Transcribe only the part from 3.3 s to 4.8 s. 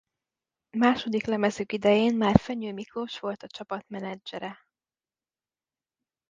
a csapat menedzsere.